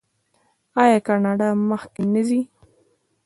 آیا 0.83 0.99
کاناډا 1.07 1.47
مخکې 1.69 2.03
نه 2.13 2.21
ځي؟ 2.27 2.41